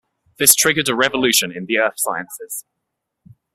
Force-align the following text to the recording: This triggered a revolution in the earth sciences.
This 0.39 0.55
triggered 0.55 0.89
a 0.89 0.95
revolution 0.95 1.51
in 1.51 1.67
the 1.67 1.77
earth 1.77 1.93
sciences. 1.99 2.65